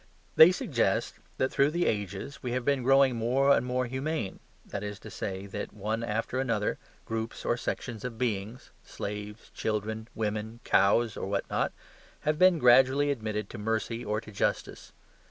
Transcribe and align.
They 0.35 0.51
suggest 0.51 1.13
that 1.37 1.51
through 1.51 1.69
the 1.69 1.85
ages 1.85 2.41
we 2.41 2.53
have 2.53 2.65
been 2.65 2.81
growing 2.81 3.15
more 3.15 3.55
and 3.55 3.63
more 3.63 3.85
humane, 3.85 4.39
that 4.65 4.81
is 4.81 4.97
to 5.01 5.11
say, 5.11 5.45
that 5.45 5.75
one 5.75 6.03
after 6.03 6.39
another, 6.39 6.79
groups 7.05 7.45
or 7.45 7.55
sections 7.55 8.03
of 8.03 8.17
beings, 8.17 8.71
slaves, 8.83 9.51
children, 9.53 10.07
women, 10.15 10.59
cows, 10.63 11.15
or 11.15 11.27
what 11.27 11.47
not, 11.51 11.71
have 12.21 12.39
been 12.39 12.57
gradually 12.57 13.11
admitted 13.11 13.47
to 13.51 13.59
mercy 13.59 14.03
or 14.03 14.19
to 14.19 14.31
justice. 14.31 14.91